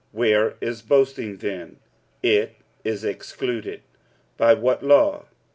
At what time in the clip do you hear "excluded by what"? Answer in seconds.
3.05-4.81